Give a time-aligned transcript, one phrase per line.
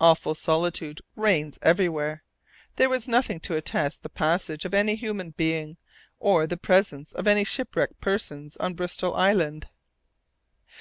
[0.00, 2.24] Awful solitude reigns everywhere.
[2.74, 5.76] There was nothing to attest the passage of any human being,
[6.18, 9.68] or the presence of any shipwrecked persons on Bristol Island.